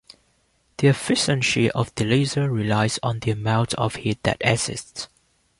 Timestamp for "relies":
2.49-2.97